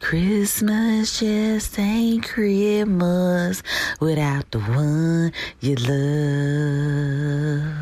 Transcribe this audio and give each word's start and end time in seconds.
Christmas 0.00 1.20
just 1.20 1.78
ain't 1.78 2.22
Christmas 2.22 3.62
without 3.98 4.50
the 4.50 4.60
one 4.60 5.32
you 5.60 5.74
love. 5.76 7.72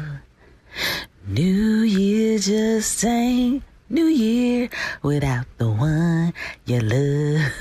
New 1.27 1.83
Year 1.83 2.39
just 2.39 3.05
ain't 3.05 3.65
New 3.91 4.07
Year 4.07 4.71
without 5.03 5.47
the 5.59 5.69
one 5.69 6.33
you 6.67 6.81
love. 6.81 7.53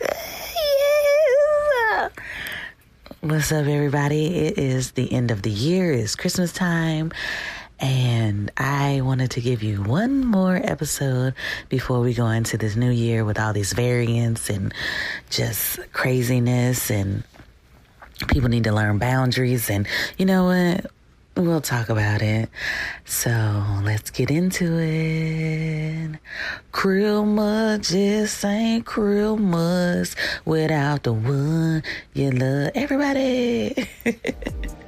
yeah. 1.90 2.08
What's 3.20 3.50
up, 3.50 3.66
everybody? 3.66 4.26
It 4.46 4.58
is 4.58 4.92
the 4.92 5.12
end 5.12 5.32
of 5.32 5.42
the 5.42 5.50
year. 5.50 5.92
It's 5.92 6.14
Christmas 6.14 6.52
time. 6.52 7.10
And 7.80 8.50
I 8.56 9.02
wanted 9.02 9.30
to 9.32 9.40
give 9.40 9.62
you 9.62 9.82
one 9.82 10.24
more 10.24 10.56
episode 10.56 11.34
before 11.68 12.00
we 12.00 12.12
go 12.12 12.26
into 12.28 12.58
this 12.58 12.74
new 12.74 12.90
year 12.90 13.24
with 13.24 13.38
all 13.38 13.52
these 13.52 13.72
variants 13.72 14.50
and 14.50 14.74
just 15.30 15.78
craziness. 15.92 16.90
And 16.90 17.22
people 18.26 18.48
need 18.48 18.64
to 18.64 18.72
learn 18.72 18.98
boundaries. 18.98 19.70
And 19.70 19.86
you 20.16 20.26
know 20.26 20.46
what? 20.46 20.90
We'll 21.36 21.60
talk 21.60 21.88
about 21.88 22.20
it. 22.20 22.48
So 23.04 23.30
let's 23.84 24.10
get 24.10 24.28
into 24.28 24.76
it. 24.80 26.18
Christmas 26.72 27.88
just 27.88 28.44
ain't 28.44 28.84
Christmas 28.84 30.16
without 30.44 31.04
the 31.04 31.12
one 31.12 31.84
you 32.12 32.32
love. 32.32 32.72
Everybody. 32.74 33.88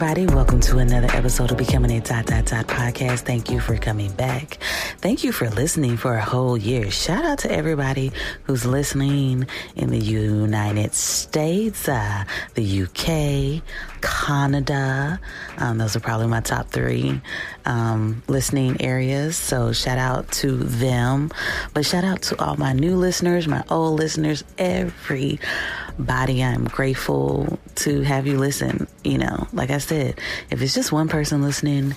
everybody? 0.00 0.32
Welcome 0.32 0.60
to 0.60 0.78
another 0.78 1.08
episode 1.10 1.50
of 1.50 1.56
Becoming 1.56 1.90
a 1.90 2.00
Dot 2.00 2.26
Dot 2.26 2.44
Dot 2.44 2.68
podcast. 2.68 3.22
Thank 3.22 3.50
you 3.50 3.58
for 3.58 3.76
coming 3.76 4.12
back. 4.12 4.58
Thank 5.00 5.22
you 5.22 5.30
for 5.30 5.48
listening 5.48 5.96
for 5.96 6.14
a 6.14 6.24
whole 6.24 6.58
year. 6.58 6.90
Shout 6.90 7.24
out 7.24 7.38
to 7.40 7.52
everybody 7.52 8.10
who's 8.42 8.66
listening 8.66 9.46
in 9.76 9.90
the 9.90 9.98
United 9.98 10.92
States, 10.92 11.88
uh, 11.88 12.24
the 12.54 12.82
UK, 12.82 13.62
Canada. 14.00 15.20
Um, 15.56 15.78
those 15.78 15.94
are 15.94 16.00
probably 16.00 16.26
my 16.26 16.40
top 16.40 16.70
three 16.70 17.20
um, 17.64 18.24
listening 18.26 18.82
areas. 18.82 19.36
So 19.36 19.72
shout 19.72 19.98
out 19.98 20.32
to 20.32 20.56
them. 20.56 21.30
But 21.74 21.86
shout 21.86 22.02
out 22.02 22.22
to 22.22 22.44
all 22.44 22.56
my 22.56 22.72
new 22.72 22.96
listeners, 22.96 23.46
my 23.46 23.62
old 23.70 24.00
listeners, 24.00 24.42
everybody. 24.58 25.38
I'm 26.42 26.64
grateful 26.64 27.60
to 27.76 28.02
have 28.02 28.26
you 28.26 28.36
listen. 28.36 28.88
You 29.04 29.18
know, 29.18 29.46
like 29.52 29.70
I 29.70 29.78
said, 29.78 30.18
if 30.50 30.60
it's 30.60 30.74
just 30.74 30.90
one 30.90 31.06
person 31.06 31.40
listening, 31.40 31.94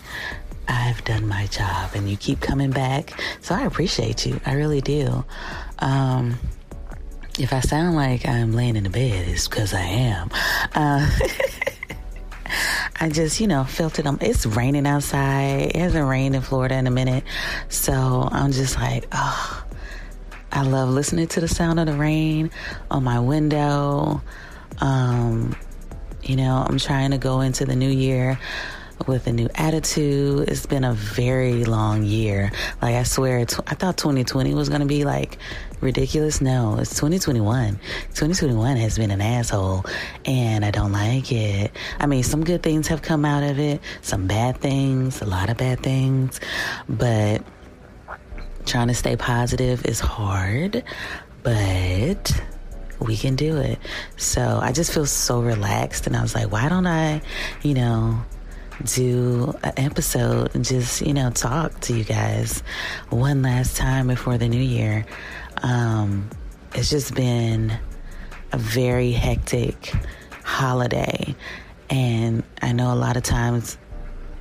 I've 0.67 1.04
done 1.04 1.28
my 1.28 1.48
job 1.48 1.92
and 1.95 2.09
you 2.09 2.17
keep 2.17 2.40
coming 2.40 2.72
back. 2.72 3.20
So 3.42 3.56
I 3.56 3.66
appreciate 3.66 4.26
you. 4.26 4.40
I 4.45 4.54
really 4.54 4.81
do. 4.81 5.26
Um, 5.80 6.38
if 7.40 7.54
I 7.54 7.59
sound 7.62 7.95
like 7.95 8.28
I'm 8.28 8.54
laying 8.54 8.76
in 8.76 8.84
the 8.84 8.89
bed, 8.89 9.28
it's 9.28 9.48
because 9.48 9.73
I 9.73 9.82
am. 9.82 10.30
Uh, 10.73 11.09
I 13.00 13.09
just, 13.09 13.39
you 13.39 13.48
know, 13.48 13.64
felt 13.64 13.98
it. 14.00 14.05
It's 14.21 14.45
raining 14.45 14.86
outside. 14.86 15.71
It 15.73 15.76
hasn't 15.76 16.08
rained 16.08 16.36
in 16.36 16.42
Florida 16.42 16.76
in 16.76 16.88
a 16.88 16.92
minute. 16.92 17.23
So 17.70 18.27
I'm 18.32 18.52
just 18.52 18.76
like, 18.76 19.08
oh, 19.11 19.64
I 20.52 20.64
love 20.64 20.89
listening 20.89 21.27
to 21.30 21.42
the 21.42 21.48
sound 21.48 21.80
of 21.80 21.88
the 21.88 21.95
rain 21.95 22.52
on 22.92 23.04
my 23.04 23.20
window. 23.20 24.21
Um, 24.80 25.55
you 26.21 26.36
know, 26.36 26.66
I'm 26.67 26.77
trying 26.77 27.11
to 27.11 27.17
go 27.17 27.42
into 27.42 27.66
the 27.66 27.76
new 27.76 27.89
year 27.89 28.38
with 29.08 29.28
a 29.28 29.32
new 29.32 29.50
attitude. 29.56 30.50
It's 30.50 30.66
been 30.66 30.84
a 30.84 30.94
very 30.94 31.64
long 31.66 32.04
year. 32.04 32.52
Like, 32.82 32.95
I 32.95 33.04
swear, 33.04 33.39
I 33.39 33.45
thought 33.45 33.98
2020 33.98 34.54
was 34.54 34.70
going 34.70 34.82
to 34.82 34.88
be 34.88 35.04
like 35.04 35.38
ridiculous. 35.82 36.42
No, 36.42 36.78
it's 36.80 36.92
2021. 36.92 37.76
2021 37.76 38.78
has 38.78 38.98
been 38.98 39.12
an 39.12 39.22
asshole 39.22 39.86
and 40.26 40.64
I 40.64 40.72
don't 40.72 40.92
like 40.92 41.32
it. 41.32 41.72
I 42.00 42.06
mean, 42.06 42.23
some 42.23 42.44
good 42.44 42.64
things 42.64 42.88
have 42.88 43.02
come 43.02 43.26
out 43.26 43.44
of 43.44 43.60
it, 43.60 43.82
some 44.02 44.28
bad 44.28 44.58
things, 44.58 45.22
a 45.22 45.26
lot 45.26 45.50
of 45.50 45.58
bad 45.58 45.82
things, 45.82 46.39
but 46.88 47.44
trying 48.66 48.88
to 48.88 48.94
stay 48.94 49.16
positive 49.16 49.86
is 49.86 50.00
hard, 50.00 50.83
but 51.44 52.42
we 53.00 53.18
can 53.18 53.36
do 53.36 53.58
it. 53.58 53.80
So 54.18 54.60
I 54.62 54.72
just 54.72 54.94
feel 54.94 55.06
so 55.06 55.42
relaxed 55.42 56.08
and 56.08 56.16
I 56.16 56.22
was 56.22 56.36
like, 56.36 56.52
why 56.52 56.70
don't 56.70 56.86
I, 56.86 57.22
you 57.64 57.73
know, 57.73 58.23
do 58.86 59.53
an 59.64 59.73
episode 59.77 60.55
and 60.55 60.65
just, 60.65 61.02
you 61.02 61.14
know, 61.14 61.30
talk 61.30 61.80
to 61.81 61.93
you 61.93 62.03
guys 62.03 62.64
one 63.09 63.42
last 63.42 63.77
time 63.77 64.08
before 64.08 64.37
the 64.37 64.47
new 64.47 64.61
year. 64.61 65.05
Um, 65.64 66.30
it's 66.73 66.89
just 66.89 67.14
been 67.14 67.77
a 68.52 68.58
very 68.58 69.11
hectic 69.11 69.93
holiday. 70.43 71.36
And 71.89 72.43
I 72.61 72.71
know 72.71 72.93
a 72.93 72.95
lot 72.95 73.17
of 73.17 73.23
times 73.23 73.77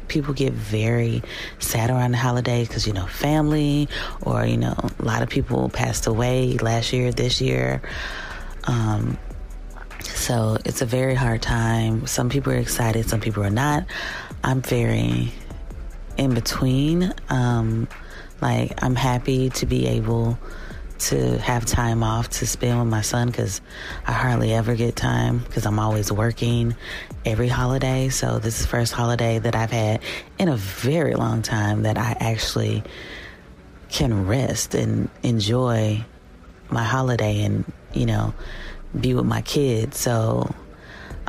people 0.09 0.35
get 0.35 0.53
very 0.53 1.23
sad 1.59 1.91
around 1.91 2.13
the 2.13 2.19
holiday 2.19 2.65
because, 2.65 2.87
you 2.87 2.93
know, 2.93 3.07
family 3.07 3.89
or, 4.23 4.45
you 4.45 4.57
know, 4.57 4.75
a 4.99 5.05
lot 5.05 5.23
of 5.23 5.29
people 5.29 5.69
passed 5.69 6.07
away 6.07 6.59
last 6.59 6.93
year, 6.93 7.13
this 7.13 7.41
year. 7.41 7.81
Um, 8.65 9.19
so 10.03 10.59
it's 10.65 10.83
a 10.83 10.87
very 10.87 11.15
hard 11.15 11.43
time. 11.43 12.07
Some 12.07 12.29
people 12.29 12.53
are 12.53 12.59
excited, 12.59 13.09
some 13.09 13.21
people 13.21 13.43
are 13.43 13.51
not. 13.51 13.87
I'm 14.43 14.63
very 14.63 15.33
in 16.17 16.35
between. 16.35 17.13
Um, 17.29 17.89
like, 18.41 18.83
I'm 18.83 18.95
happy 18.95 19.51
to 19.51 19.67
be 19.67 19.87
able 19.87 20.39
to 20.99 21.39
have 21.39 21.65
time 21.65 22.03
off 22.03 22.29
to 22.29 22.47
spend 22.47 22.79
with 22.79 22.89
my 22.89 23.01
son 23.01 23.29
because 23.29 23.63
I 24.07 24.13
hardly 24.13 24.53
ever 24.53 24.75
get 24.75 24.97
time 24.97 25.39
because 25.39 25.65
I'm 25.65 25.79
always 25.79 26.13
working 26.13 26.77
every 27.25 27.49
holiday. 27.49 28.09
So, 28.11 28.39
this 28.39 28.57
is 28.57 28.63
the 28.63 28.69
first 28.69 28.93
holiday 28.93 29.39
that 29.39 29.55
I've 29.55 29.71
had 29.71 30.03
in 30.39 30.49
a 30.49 30.57
very 30.57 31.15
long 31.15 31.43
time 31.43 31.83
that 31.83 31.99
I 31.99 32.17
actually 32.21 32.83
can 33.89 34.27
rest 34.27 34.75
and 34.75 35.09
enjoy 35.23 36.05
my 36.71 36.85
holiday 36.85 37.43
and, 37.43 37.71
you 37.93 38.07
know, 38.07 38.33
be 38.99 39.15
with 39.15 39.27
my 39.27 39.43
kids. 39.43 39.99
So, 39.99 40.55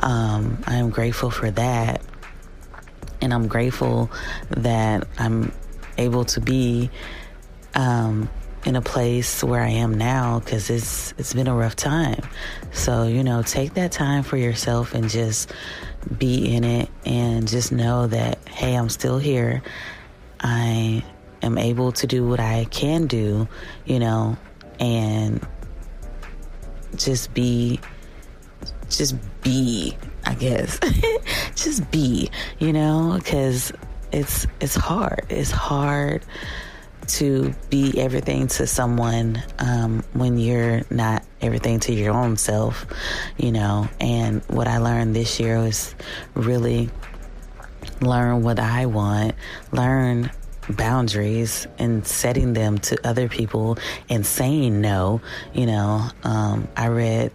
um, 0.00 0.62
I 0.66 0.76
am 0.76 0.90
grateful 0.90 1.30
for 1.30 1.50
that. 1.50 2.02
And 3.22 3.32
I'm 3.32 3.48
grateful 3.48 4.10
that 4.50 5.06
I'm 5.18 5.52
able 5.96 6.24
to 6.26 6.40
be 6.40 6.90
um, 7.74 8.28
in 8.64 8.76
a 8.76 8.82
place 8.82 9.42
where 9.42 9.62
I 9.62 9.70
am 9.70 9.96
now 9.96 10.40
because 10.40 10.70
it's 10.70 11.14
it's 11.18 11.32
been 11.32 11.48
a 11.48 11.54
rough 11.54 11.76
time. 11.76 12.22
So 12.72 13.04
you 13.04 13.24
know, 13.24 13.42
take 13.42 13.74
that 13.74 13.92
time 13.92 14.22
for 14.22 14.36
yourself 14.36 14.94
and 14.94 15.08
just 15.08 15.52
be 16.18 16.54
in 16.54 16.64
it, 16.64 16.88
and 17.06 17.48
just 17.48 17.72
know 17.72 18.06
that 18.08 18.46
hey, 18.48 18.74
I'm 18.74 18.88
still 18.88 19.18
here. 19.18 19.62
I 20.40 21.04
am 21.42 21.58
able 21.58 21.92
to 21.92 22.06
do 22.06 22.26
what 22.26 22.40
I 22.40 22.66
can 22.66 23.06
do, 23.06 23.48
you 23.84 23.98
know, 23.98 24.36
and 24.78 25.44
just 26.96 27.32
be 27.34 27.80
just 28.96 29.16
be 29.42 29.96
i 30.24 30.34
guess. 30.34 30.78
Just 31.54 31.90
be 31.90 32.30
you 32.58 32.72
know? 32.72 33.18
Because 33.18 33.72
it's 34.12 34.46
it's 34.60 34.74
hard. 34.74 35.26
It's 35.28 35.50
hard 35.50 36.24
to 37.08 37.52
be 37.68 37.98
everything 38.00 38.46
to 38.46 38.66
someone 38.66 39.42
um, 39.58 40.04
when 40.12 40.38
you're 40.38 40.82
not 40.88 41.24
everything 41.40 41.80
to 41.80 41.92
your 41.92 42.14
own 42.14 42.36
self 42.36 42.86
you 43.36 43.50
know? 43.50 43.88
And 44.00 44.42
what 44.44 44.68
i 44.68 44.78
learned 44.78 45.16
this 45.16 45.40
year 45.40 45.58
was 45.58 45.94
really 46.34 46.88
learn 48.00 48.42
what 48.42 48.60
i 48.60 48.86
want 48.86 49.34
learn 49.72 50.30
boundaries 50.70 51.66
and 51.78 52.06
setting 52.06 52.52
them 52.52 52.78
to 52.78 52.98
other 53.06 53.28
people 53.28 53.78
and 54.08 54.24
saying 54.24 54.80
no. 54.80 55.20
You 55.52 55.66
know, 55.66 56.08
um, 56.24 56.68
I 56.76 56.88
read 56.88 57.32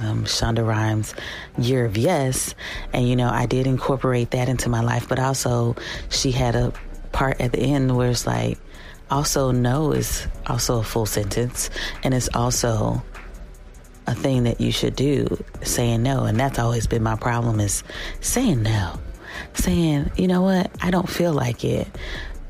um, 0.00 0.24
Shonda 0.24 0.66
Rhimes' 0.66 1.14
Year 1.58 1.84
of 1.84 1.96
Yes, 1.96 2.54
and 2.92 3.08
you 3.08 3.16
know, 3.16 3.28
I 3.28 3.46
did 3.46 3.66
incorporate 3.66 4.30
that 4.32 4.48
into 4.48 4.68
my 4.68 4.80
life, 4.80 5.08
but 5.08 5.18
also 5.18 5.76
she 6.08 6.32
had 6.32 6.54
a 6.56 6.72
part 7.12 7.40
at 7.40 7.52
the 7.52 7.60
end 7.60 7.96
where 7.96 8.10
it's 8.10 8.26
like, 8.26 8.58
also 9.10 9.50
no 9.50 9.92
is 9.92 10.26
also 10.46 10.80
a 10.80 10.82
full 10.82 11.06
sentence 11.06 11.70
and 12.02 12.14
it's 12.14 12.28
also 12.34 13.02
a 14.06 14.14
thing 14.14 14.44
that 14.44 14.60
you 14.60 14.72
should 14.72 14.96
do 14.96 15.42
saying 15.62 16.02
no. 16.02 16.24
And 16.24 16.38
that's 16.38 16.58
always 16.58 16.86
been 16.86 17.02
my 17.02 17.16
problem 17.16 17.60
is 17.60 17.84
saying 18.20 18.62
no. 18.62 18.98
Saying 19.54 20.10
you 20.16 20.28
know 20.28 20.42
what? 20.42 20.70
I 20.80 20.90
don't 20.90 21.08
feel 21.08 21.32
like 21.32 21.64
it. 21.64 21.88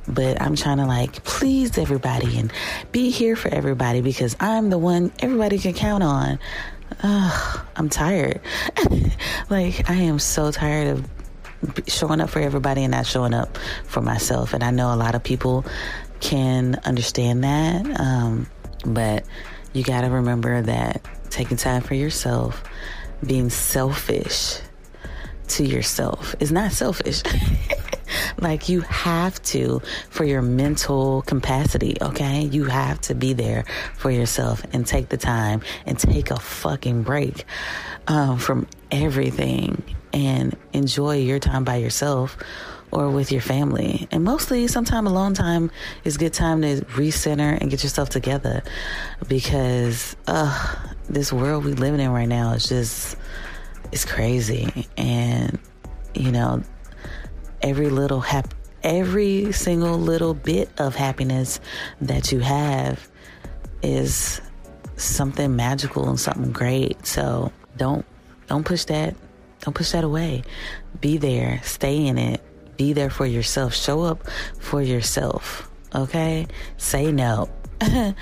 But 0.06 0.38
i'm 0.43 0.55
trying 0.55 0.76
to 0.76 0.85
like 0.85 1.25
please 1.25 1.79
everybody 1.79 2.38
and 2.38 2.52
be 2.93 3.08
here 3.08 3.37
for 3.37 3.49
everybody 3.49 4.02
because 4.02 4.37
i'm 4.38 4.69
the 4.69 4.76
one 4.76 5.11
everybody 5.20 5.58
can 5.58 5.73
count 5.73 6.02
on 6.02 6.38
Ugh, 7.02 7.66
i'm 7.76 7.88
tired 7.88 8.40
like 9.50 9.90
i 9.90 9.94
am 9.94 10.19
so 10.19 10.50
tired 10.50 10.88
of 10.88 11.08
showing 11.88 12.20
up 12.20 12.31
for 12.31 12.40
everybody 12.40 12.84
and 12.84 12.92
not 12.92 13.06
showing 13.06 13.34
up 13.34 13.58
for 13.84 14.00
myself 14.00 14.52
and 14.52 14.62
i 14.62 14.70
know 14.70 14.92
a 14.92 14.96
lot 14.96 15.14
of 15.14 15.22
people 15.22 15.64
can 16.20 16.78
understand 16.84 17.42
that 17.44 18.00
um, 18.00 18.46
but 18.84 19.25
you 19.75 19.82
got 19.82 20.02
to 20.02 20.08
remember 20.08 20.62
that 20.62 21.04
taking 21.31 21.56
time 21.56 21.82
for 21.82 21.94
yourself, 21.94 22.62
being 23.26 23.50
selfish 23.50 24.60
to 25.48 25.64
yourself 25.66 26.34
is 26.38 26.52
not 26.52 26.72
selfish. 26.72 27.22
like 28.38 28.69
you 28.69 28.81
have 28.82 29.43
to 29.44 29.81
for 30.11 30.25
your 30.25 30.43
mental 30.43 31.22
capacity, 31.22 31.96
okay? 32.00 32.43
You 32.43 32.64
have 32.64 33.00
to 33.02 33.14
be 33.14 33.32
there 33.32 33.64
for 33.96 34.11
yourself 34.11 34.62
and 34.72 34.87
take 34.87 35.08
the 35.08 35.16
time 35.16 35.62
and 35.87 35.99
take 35.99 36.31
a 36.31 36.38
fucking 36.38 37.02
break 37.02 37.44
um, 38.06 38.38
from 38.38 38.66
everything 38.90 39.82
and 40.12 40.56
enjoy 40.72 41.16
your 41.16 41.38
time 41.38 41.64
by 41.64 41.76
yourself 41.76 42.37
or 42.94 43.11
with 43.11 43.32
your 43.32 43.40
family. 43.40 44.06
And 44.12 44.22
mostly, 44.22 44.69
sometime 44.69 45.06
alone 45.06 45.34
time 45.34 45.70
is 46.05 46.16
good 46.16 46.32
time 46.32 46.62
to 46.62 46.81
recenter 46.82 47.58
and 47.61 47.70
get 47.70 47.82
yourself 47.82 48.08
together 48.08 48.62
because 49.28 50.16
uh, 50.28 50.76
this 51.08 51.32
world 51.32 51.64
we 51.64 51.72
living 51.72 52.00
in 52.00 52.11
right 52.11 52.28
now 52.28 52.52
is 52.52 52.69
just 52.69 53.16
it's 53.93 54.05
crazy. 54.05 54.87
And 54.96 55.58
you 56.14 56.31
know, 56.31 56.62
every 57.64 57.88
little 57.88 58.20
hap- 58.20 58.55
every 58.84 59.50
single 59.50 59.99
little 59.99 60.34
bit 60.34 60.69
of 60.78 60.94
happiness 60.94 61.58
that 62.00 62.31
you 62.31 62.38
have 62.38 63.08
is 63.82 64.40
something 64.96 65.56
magical 65.56 66.08
and 66.08 66.20
something 66.20 66.52
great. 66.52 67.05
So 67.05 67.50
don't 67.76 68.05
don't 68.46 68.64
push 68.64 68.84
that 68.84 69.16
don't 69.64 69.75
push 69.75 69.93
that 69.93 70.05
away. 70.05 70.43
Be 71.00 71.16
there, 71.16 71.61
stay 71.64 72.06
in 72.06 72.19
it, 72.19 72.43
be 72.76 72.93
there 72.93 73.08
for 73.08 73.25
yourself. 73.25 73.75
Show 73.75 74.02
up 74.02 74.28
for 74.61 74.82
yourself. 74.82 75.70
Okay? 75.94 76.46
Say 76.76 77.11
no. 77.11 77.49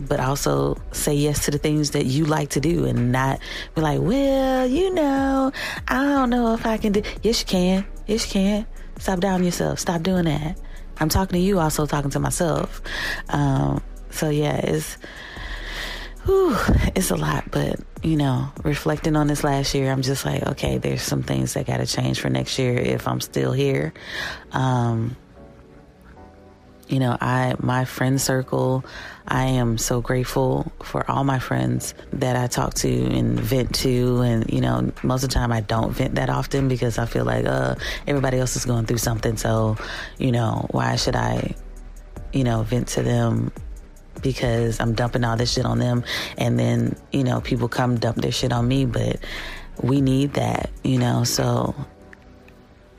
but 0.00 0.20
also 0.20 0.76
say 0.92 1.14
yes 1.14 1.46
to 1.46 1.50
the 1.50 1.56
things 1.56 1.92
that 1.92 2.04
you 2.04 2.26
like 2.26 2.50
to 2.50 2.60
do 2.60 2.84
and 2.84 3.10
not 3.10 3.40
be 3.74 3.80
like, 3.80 4.00
well, 4.02 4.66
you 4.66 4.92
know, 4.92 5.50
I 5.88 6.02
don't 6.02 6.28
know 6.28 6.52
if 6.52 6.66
I 6.66 6.76
can 6.76 6.92
do. 6.92 7.02
Yes, 7.22 7.40
you 7.40 7.46
can. 7.46 7.86
Yes, 8.06 8.26
you 8.26 8.32
can. 8.32 8.66
Stop 8.98 9.20
doubting 9.20 9.44
yourself. 9.44 9.78
Stop 9.78 10.02
doing 10.02 10.24
that. 10.24 10.58
I'm 10.98 11.08
talking 11.08 11.38
to 11.38 11.44
you, 11.44 11.58
also 11.58 11.86
talking 11.86 12.10
to 12.12 12.20
myself. 12.20 12.80
Um, 13.28 13.82
so 14.10 14.30
yeah, 14.30 14.56
it's 14.56 14.96
whew, 16.24 16.56
it's 16.94 17.10
a 17.10 17.16
lot, 17.16 17.50
but 17.50 17.78
you 18.02 18.16
know, 18.16 18.48
reflecting 18.62 19.16
on 19.16 19.26
this 19.26 19.44
last 19.44 19.74
year, 19.74 19.90
I'm 19.90 20.02
just 20.02 20.24
like, 20.24 20.42
okay, 20.46 20.78
there's 20.78 21.02
some 21.02 21.22
things 21.22 21.54
that 21.54 21.66
got 21.66 21.78
to 21.78 21.86
change 21.86 22.20
for 22.20 22.30
next 22.30 22.58
year 22.58 22.76
if 22.78 23.06
I'm 23.08 23.20
still 23.20 23.52
here. 23.52 23.92
Um, 24.52 25.16
you 26.88 27.00
know, 27.00 27.16
I 27.20 27.54
my 27.58 27.84
friend 27.84 28.20
circle, 28.20 28.84
I 29.26 29.44
am 29.44 29.78
so 29.78 30.00
grateful 30.00 30.70
for 30.82 31.08
all 31.10 31.24
my 31.24 31.38
friends 31.38 31.94
that 32.12 32.36
I 32.36 32.46
talk 32.46 32.74
to 32.74 32.88
and 32.88 33.38
vent 33.38 33.74
to, 33.76 34.20
and 34.20 34.50
you 34.52 34.60
know, 34.60 34.92
most 35.02 35.24
of 35.24 35.30
the 35.30 35.34
time 35.34 35.52
I 35.52 35.60
don't 35.60 35.92
vent 35.92 36.14
that 36.16 36.30
often 36.30 36.68
because 36.68 36.98
I 36.98 37.06
feel 37.06 37.24
like 37.24 37.44
uh, 37.44 37.74
everybody 38.06 38.38
else 38.38 38.56
is 38.56 38.64
going 38.64 38.86
through 38.86 38.98
something, 38.98 39.36
so 39.36 39.76
you 40.18 40.32
know, 40.32 40.66
why 40.70 40.96
should 40.96 41.16
I, 41.16 41.54
you 42.32 42.44
know, 42.44 42.62
vent 42.62 42.88
to 42.88 43.02
them 43.02 43.52
because 44.22 44.80
I'm 44.80 44.94
dumping 44.94 45.24
all 45.24 45.36
this 45.36 45.52
shit 45.52 45.64
on 45.64 45.78
them. 45.78 46.04
And 46.36 46.58
then, 46.58 46.96
you 47.12 47.24
know, 47.24 47.40
people 47.40 47.68
come 47.68 47.96
dump 47.98 48.16
their 48.16 48.32
shit 48.32 48.52
on 48.52 48.66
me, 48.66 48.86
but 48.86 49.18
we 49.82 50.00
need 50.00 50.34
that, 50.34 50.70
you 50.82 50.98
know, 50.98 51.24
so. 51.24 51.74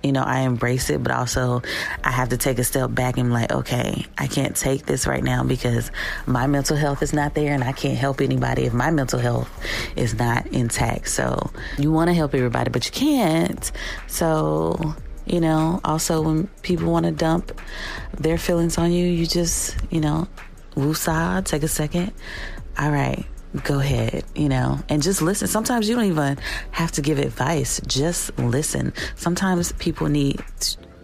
You 0.03 0.11
know, 0.11 0.23
I 0.23 0.41
embrace 0.41 0.89
it, 0.89 1.03
but 1.03 1.11
also 1.11 1.61
I 2.03 2.11
have 2.11 2.29
to 2.29 2.37
take 2.37 2.59
a 2.59 2.63
step 2.63 2.93
back 2.93 3.17
and 3.17 3.33
like, 3.33 3.51
okay, 3.51 4.05
I 4.17 4.27
can't 4.27 4.55
take 4.55 4.85
this 4.85 5.07
right 5.07 5.23
now 5.23 5.43
because 5.43 5.91
my 6.25 6.47
mental 6.47 6.77
health 6.77 7.01
is 7.01 7.13
not 7.13 7.33
there 7.33 7.53
and 7.53 7.63
I 7.63 7.71
can't 7.71 7.97
help 7.97 8.21
anybody 8.21 8.65
if 8.65 8.73
my 8.73 8.91
mental 8.91 9.19
health 9.19 9.49
is 9.95 10.13
not 10.13 10.47
intact. 10.47 11.09
So 11.09 11.51
you 11.77 11.91
want 11.91 12.09
to 12.09 12.13
help 12.13 12.35
everybody, 12.35 12.69
but 12.69 12.85
you 12.85 12.91
can't. 12.91 13.71
So 14.07 14.95
you 15.25 15.41
know 15.41 15.81
also 15.83 16.21
when 16.21 16.47
people 16.61 16.89
want 16.89 17.05
to 17.05 17.11
dump 17.11 17.51
their 18.17 18.37
feelings 18.37 18.77
on 18.77 18.93
you 18.93 19.05
you 19.05 19.25
just 19.25 19.75
you 19.89 19.99
know 19.99 20.25
woosah, 20.77 21.43
take 21.43 21.63
a 21.63 21.67
second. 21.67 22.13
All 22.79 22.91
right, 22.91 23.25
go 23.63 23.79
ahead, 23.79 24.23
you 24.35 24.49
know, 24.49 24.79
and 24.89 25.01
just 25.01 25.21
listen. 25.21 25.47
Sometimes 25.47 25.87
you 25.89 25.95
don't 25.95 26.05
even 26.05 26.37
have 26.71 26.91
to 26.93 27.01
give 27.01 27.19
advice, 27.19 27.81
just 27.87 28.37
listen. 28.37 28.93
Sometimes 29.15 29.71
people 29.73 30.07
need 30.07 30.43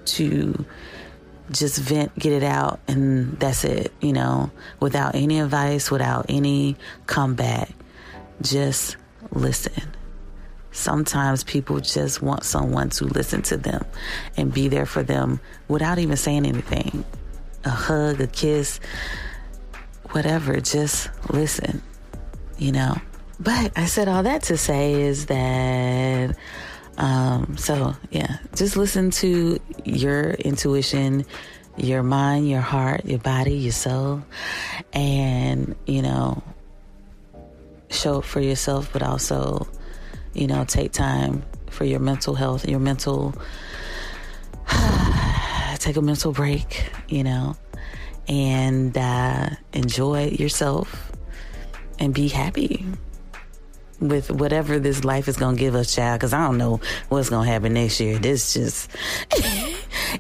to 0.05 0.65
just 1.51 1.77
vent, 1.79 2.17
get 2.17 2.33
it 2.33 2.43
out, 2.43 2.79
and 2.87 3.39
that's 3.39 3.63
it, 3.63 3.93
you 4.01 4.13
know, 4.13 4.51
without 4.79 5.15
any 5.15 5.39
advice, 5.39 5.91
without 5.91 6.25
any 6.29 6.75
comeback. 7.05 7.69
Just 8.41 8.97
listen. 9.31 9.91
Sometimes 10.71 11.43
people 11.43 11.79
just 11.79 12.21
want 12.21 12.43
someone 12.43 12.89
to 12.91 13.05
listen 13.05 13.43
to 13.43 13.57
them 13.57 13.85
and 14.35 14.51
be 14.51 14.67
there 14.67 14.87
for 14.87 15.03
them 15.03 15.39
without 15.67 15.99
even 15.99 16.17
saying 16.17 16.45
anything. 16.45 17.05
A 17.63 17.69
hug, 17.69 18.19
a 18.19 18.27
kiss, 18.27 18.79
whatever, 20.11 20.59
just 20.59 21.09
listen, 21.29 21.81
you 22.57 22.71
know. 22.71 22.95
But 23.39 23.71
I 23.75 23.85
said 23.85 24.07
all 24.07 24.23
that 24.23 24.43
to 24.43 24.57
say 24.57 24.93
is 24.93 25.25
that, 25.25 26.37
um, 26.97 27.57
so 27.57 27.95
yeah, 28.11 28.37
just 28.55 28.77
listen 28.77 29.11
to 29.11 29.59
your 29.83 30.31
intuition, 30.31 31.25
your 31.75 32.03
mind, 32.03 32.47
your 32.47 32.61
heart, 32.61 33.05
your 33.05 33.19
body, 33.19 33.55
your 33.55 33.71
soul, 33.71 34.23
and, 34.93 35.75
you 35.85 36.01
know, 36.01 36.43
show 37.89 38.19
up 38.19 38.23
for 38.23 38.39
yourself, 38.39 38.91
but 38.93 39.01
also, 39.01 39.67
you 40.33 40.47
know, 40.47 40.63
take 40.65 40.91
time 40.91 41.43
for 41.69 41.85
your 41.85 41.99
mental 41.99 42.35
health, 42.35 42.67
your 42.67 42.79
mental, 42.79 43.33
take 45.79 45.95
a 45.95 46.01
mental 46.01 46.31
break, 46.31 46.91
you 47.09 47.23
know 47.23 47.55
and 48.27 48.97
uh, 48.97 49.49
enjoy 49.73 50.27
yourself 50.27 51.11
and 51.99 52.13
be 52.13 52.27
happy 52.27 52.85
with 53.99 54.29
whatever 54.29 54.79
this 54.79 55.03
life 55.03 55.27
is 55.27 55.37
to 55.55 55.59
give 55.59 55.75
us, 55.75 55.95
child. 55.95 56.19
Because 56.19 56.33
I 56.33 56.45
don't 56.45 56.57
know 56.57 56.79
what's 57.09 57.29
to 57.45 57.51
happen 57.51 57.73
next 57.73 57.99
year. 57.99 58.17
This 58.19 58.53
just. 58.53 58.89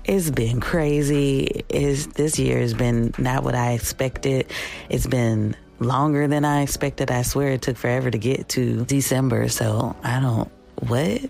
it's 0.05 0.31
been 0.31 0.59
crazy. 0.59 1.63
Is 1.69 2.07
this 2.07 2.39
year 2.39 2.59
has 2.59 2.73
been 2.73 3.13
not 3.17 3.43
what 3.43 3.55
I 3.55 3.71
expected. 3.71 4.47
It's 4.89 5.07
been 5.07 5.55
longer 5.79 6.27
than 6.27 6.45
I 6.45 6.61
expected. 6.61 7.11
I 7.11 7.23
swear 7.23 7.51
it 7.51 7.61
took 7.61 7.77
forever 7.77 8.09
to 8.09 8.17
get 8.17 8.49
to 8.49 8.85
December. 8.85 9.49
So 9.49 9.95
I 10.03 10.19
don't 10.19 10.49
what? 10.83 11.29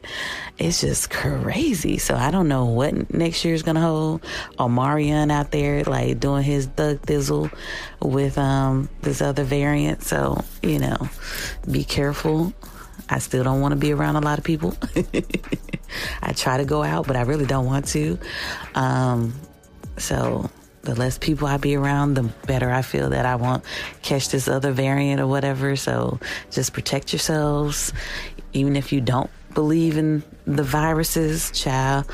It's 0.58 0.82
just 0.82 1.10
crazy. 1.10 1.98
So 1.98 2.16
I 2.16 2.32
don't 2.32 2.48
know 2.48 2.66
what 2.66 3.14
next 3.14 3.44
year's 3.46 3.64
gonna 3.64 3.82
hold. 3.82 4.22
Omarion 4.58 5.32
out 5.32 5.52
there 5.52 5.84
like 5.84 6.20
doing 6.20 6.44
his 6.44 6.68
thug 6.68 7.02
thizzle 7.02 7.52
with 8.02 8.38
um 8.38 8.90
this 9.02 9.22
other 9.22 9.44
variant. 9.44 10.04
So, 10.04 10.44
you 10.62 10.80
know, 10.80 11.10
be 11.70 11.84
careful. 11.84 12.54
I 13.10 13.20
still 13.20 13.44
don't 13.44 13.62
want 13.62 13.74
to 13.74 13.80
be 13.80 13.92
around 13.92 14.16
a 14.16 14.22
lot 14.22 14.38
of 14.38 14.44
people. 14.44 14.76
I 16.22 16.34
try 16.34 16.58
to 16.58 16.66
go 16.66 16.84
out, 16.84 17.06
but 17.06 17.16
I 17.16 17.22
really 17.22 17.46
don't 17.46 17.66
want 17.66 17.88
to. 17.90 18.18
Um, 18.76 19.34
so 19.98 20.50
the 20.84 20.96
less 20.96 21.18
people 21.18 21.48
I 21.48 21.58
be 21.58 21.76
around, 21.76 22.16
the 22.16 22.24
better 22.48 22.72
I 22.72 22.82
feel 22.82 23.10
that 23.12 23.26
I 23.26 23.36
won't 23.36 23.64
catch 24.02 24.30
this 24.30 24.48
other 24.48 24.72
variant 24.72 25.22
or 25.22 25.28
whatever. 25.28 25.76
So 25.76 26.20
just 26.50 26.74
protect 26.74 27.14
yourselves 27.14 27.94
even 28.54 28.76
if 28.76 28.94
you 28.94 29.02
don't 29.02 29.30
believe 29.54 29.98
in 29.98 30.24
the 30.46 30.64
viruses, 30.64 31.52
child, 31.52 32.06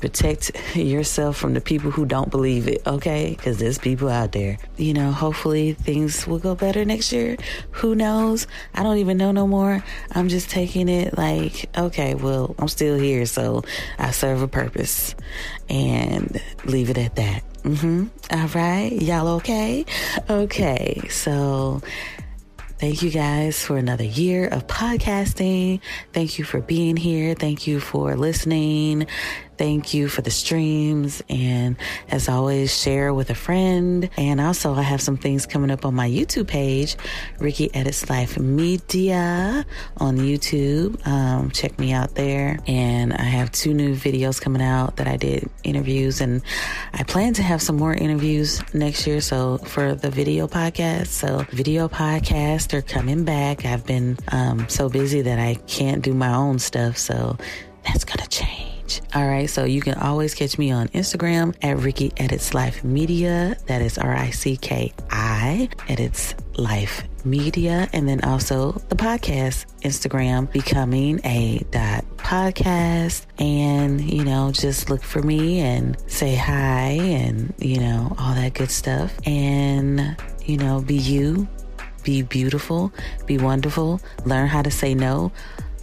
protect 0.00 0.52
yourself 0.76 1.36
from 1.36 1.54
the 1.54 1.60
people 1.60 1.90
who 1.90 2.06
don't 2.06 2.30
believe 2.30 2.68
it, 2.68 2.86
okay? 2.86 3.34
Because 3.36 3.58
there's 3.58 3.78
people 3.78 4.08
out 4.08 4.32
there. 4.32 4.58
You 4.76 4.94
know, 4.94 5.10
hopefully 5.10 5.72
things 5.72 6.26
will 6.26 6.38
go 6.38 6.54
better 6.54 6.84
next 6.84 7.12
year. 7.12 7.36
Who 7.72 7.94
knows? 7.94 8.46
I 8.74 8.82
don't 8.82 8.98
even 8.98 9.16
know 9.16 9.32
no 9.32 9.46
more. 9.46 9.82
I'm 10.12 10.28
just 10.28 10.50
taking 10.50 10.88
it 10.88 11.16
like, 11.18 11.68
okay, 11.76 12.14
well, 12.14 12.54
I'm 12.58 12.68
still 12.68 12.96
here, 12.96 13.26
so 13.26 13.64
I 13.98 14.12
serve 14.12 14.42
a 14.42 14.48
purpose 14.48 15.14
and 15.68 16.40
leave 16.64 16.90
it 16.90 16.98
at 16.98 17.16
that. 17.16 17.42
Mm-hmm. 17.62 18.06
All 18.30 18.48
right. 18.48 18.92
Y'all 18.92 19.28
okay? 19.36 19.84
Okay. 20.30 21.02
So 21.10 21.82
thank 22.78 23.02
you 23.02 23.10
guys 23.10 23.62
for 23.64 23.76
another 23.76 24.04
year 24.04 24.48
of 24.48 24.66
podcasting. 24.66 25.80
Thank 26.12 26.38
you 26.38 26.44
for 26.44 26.60
being 26.60 26.96
here. 26.96 27.34
Thank 27.34 27.66
you 27.66 27.80
for 27.80 28.16
listening. 28.16 29.06
Thank 29.58 29.92
you 29.92 30.06
for 30.08 30.22
the 30.22 30.30
streams. 30.30 31.20
And 31.28 31.76
as 32.08 32.28
always, 32.28 32.80
share 32.80 33.12
with 33.12 33.28
a 33.30 33.34
friend. 33.34 34.08
And 34.16 34.40
also, 34.40 34.72
I 34.74 34.82
have 34.82 35.00
some 35.00 35.16
things 35.16 35.46
coming 35.46 35.72
up 35.72 35.84
on 35.84 35.94
my 35.94 36.08
YouTube 36.08 36.46
page, 36.46 36.96
Ricki 37.40 37.68
Edits 37.74 38.08
Life 38.08 38.38
Media 38.38 39.66
on 39.96 40.18
YouTube. 40.18 41.04
Um, 41.06 41.50
check 41.50 41.76
me 41.78 41.92
out 41.92 42.14
there. 42.14 42.58
And 42.68 43.12
I 43.12 43.22
have 43.22 43.50
two 43.50 43.74
new 43.74 43.96
videos 43.96 44.40
coming 44.40 44.62
out 44.62 44.96
that 44.96 45.08
I 45.08 45.16
did 45.16 45.50
interviews. 45.64 46.20
And 46.20 46.40
I 46.94 47.02
plan 47.02 47.34
to 47.34 47.42
have 47.42 47.60
some 47.60 47.76
more 47.76 47.94
interviews 47.94 48.62
next 48.72 49.08
year. 49.08 49.20
So 49.20 49.58
for 49.58 49.96
the 49.96 50.10
video 50.10 50.46
podcast, 50.46 51.08
so 51.08 51.44
video 51.50 51.88
podcasts 51.88 52.72
are 52.74 52.82
coming 52.82 53.24
back. 53.24 53.64
I've 53.64 53.84
been 53.84 54.18
um, 54.28 54.68
so 54.68 54.88
busy 54.88 55.22
that 55.22 55.40
I 55.40 55.56
can't 55.66 56.00
do 56.00 56.14
my 56.14 56.32
own 56.32 56.60
stuff. 56.60 56.96
So 56.96 57.36
that's 57.84 58.04
going 58.04 58.18
to 58.18 58.28
change. 58.28 58.57
All 59.14 59.26
right. 59.26 59.48
So 59.48 59.64
you 59.64 59.80
can 59.80 59.94
always 59.94 60.34
catch 60.34 60.58
me 60.58 60.70
on 60.70 60.88
Instagram 60.88 61.54
at 61.62 61.78
Ricki 61.78 62.12
Edits 62.16 62.54
Life 62.54 62.84
Media. 62.84 63.56
That 63.66 63.82
is 63.82 63.98
R 63.98 64.14
I 64.14 64.30
C 64.30 64.56
K 64.56 64.92
I 65.10 65.68
Edits 65.88 66.34
Life 66.56 67.04
Media. 67.24 67.88
And 67.92 68.08
then 68.08 68.22
also 68.24 68.72
the 68.88 68.96
podcast 68.96 69.66
Instagram, 69.82 70.50
Becoming 70.52 71.20
a 71.24 71.64
Dot 71.70 72.04
Podcast. 72.16 73.26
And, 73.38 74.00
you 74.00 74.24
know, 74.24 74.50
just 74.52 74.90
look 74.90 75.02
for 75.02 75.22
me 75.22 75.60
and 75.60 75.96
say 76.10 76.34
hi 76.34 76.90
and, 76.90 77.54
you 77.58 77.80
know, 77.80 78.14
all 78.18 78.34
that 78.34 78.54
good 78.54 78.70
stuff. 78.70 79.14
And, 79.26 80.16
you 80.44 80.56
know, 80.56 80.80
be 80.80 80.96
you, 80.96 81.46
be 82.02 82.22
beautiful, 82.22 82.92
be 83.26 83.38
wonderful, 83.38 84.00
learn 84.24 84.48
how 84.48 84.62
to 84.62 84.70
say 84.70 84.94
no 84.94 85.30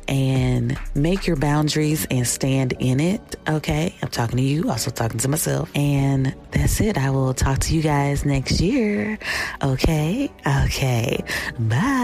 and 0.07 0.77
make 0.93 1.27
your 1.27 1.35
boundaries 1.35 2.05
and 2.11 2.27
stand 2.27 2.73
in 2.79 2.99
it. 2.99 3.35
Okay. 3.47 3.95
I'm 4.01 4.09
talking 4.09 4.37
to 4.37 4.43
you, 4.43 4.69
also 4.69 4.91
talking 4.91 5.19
to 5.19 5.27
myself. 5.27 5.69
And 5.75 6.35
that's 6.51 6.79
it. 6.81 6.97
I 6.97 7.09
will 7.09 7.33
talk 7.33 7.59
to 7.59 7.75
you 7.75 7.81
guys 7.81 8.25
next 8.25 8.61
year. 8.61 9.17
Okay. 9.63 10.31
Okay. 10.45 11.23
Bye. 11.59 11.95